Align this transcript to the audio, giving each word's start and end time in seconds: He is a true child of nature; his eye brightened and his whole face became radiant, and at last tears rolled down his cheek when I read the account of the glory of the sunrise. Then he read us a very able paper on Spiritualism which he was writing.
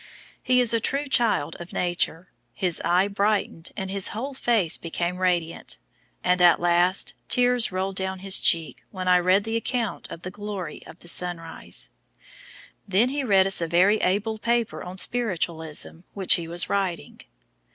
He 0.41 0.59
is 0.59 0.73
a 0.73 0.79
true 0.79 1.05
child 1.05 1.55
of 1.59 1.73
nature; 1.73 2.31
his 2.55 2.81
eye 2.83 3.07
brightened 3.07 3.69
and 3.77 3.91
his 3.91 4.07
whole 4.07 4.33
face 4.33 4.75
became 4.75 5.17
radiant, 5.17 5.77
and 6.23 6.41
at 6.41 6.59
last 6.59 7.13
tears 7.29 7.71
rolled 7.71 7.97
down 7.97 8.17
his 8.17 8.39
cheek 8.39 8.81
when 8.89 9.07
I 9.07 9.19
read 9.19 9.43
the 9.43 9.55
account 9.55 10.09
of 10.09 10.23
the 10.23 10.31
glory 10.31 10.81
of 10.87 10.97
the 11.01 11.07
sunrise. 11.07 11.91
Then 12.87 13.09
he 13.09 13.23
read 13.23 13.45
us 13.45 13.61
a 13.61 13.67
very 13.67 13.97
able 13.97 14.39
paper 14.39 14.81
on 14.81 14.97
Spiritualism 14.97 15.99
which 16.13 16.33
he 16.33 16.47
was 16.47 16.67
writing. 16.67 17.21